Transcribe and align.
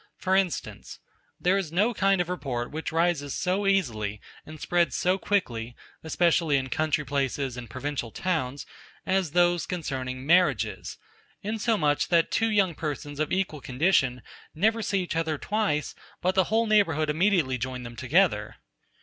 For 0.17 0.35
instance: 0.35 0.97
There 1.39 1.59
is 1.59 1.71
no 1.71 1.93
kind 1.93 2.21
of 2.21 2.27
report 2.27 2.71
which 2.71 2.91
rises 2.91 3.35
so 3.35 3.67
easily, 3.67 4.19
and 4.47 4.59
spreads 4.59 4.95
so 4.95 5.19
quickly, 5.19 5.75
especially 6.03 6.57
in 6.57 6.69
country 6.69 7.05
places 7.05 7.55
and 7.55 7.69
provincial 7.69 8.09
towns, 8.09 8.65
as 9.05 9.33
those 9.33 9.67
concerning 9.67 10.25
marriages; 10.25 10.97
insomuch 11.43 12.07
that 12.07 12.31
two 12.31 12.49
young 12.49 12.73
persons 12.73 13.19
of 13.19 13.31
equal 13.31 13.61
condition 13.61 14.23
never 14.55 14.81
see 14.81 15.03
each 15.03 15.15
other 15.15 15.37
twice, 15.37 15.93
but 16.19 16.33
the 16.33 16.45
whole 16.45 16.65
neighbourhood 16.65 17.11
immediately 17.11 17.59
join 17.59 17.83
them 17.83 17.95
together. 17.95 18.55